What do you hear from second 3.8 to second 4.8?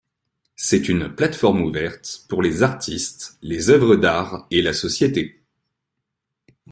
d'art et la